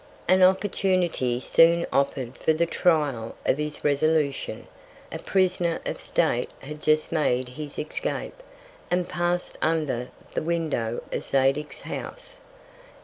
[0.27, 4.65] An Opportunity soon offer'd for the Trial of his Resolution.
[5.11, 8.33] A Prisoner of State had just made his Escape,
[8.89, 12.39] and pass'd under the Window of Zadig's House.